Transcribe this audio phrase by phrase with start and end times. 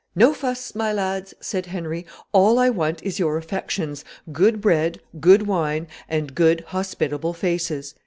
[0.15, 5.45] "No fuss, my lads," said Henry: "all I want is your affections, good bread, good
[5.45, 7.93] wine, and good hospitable faces."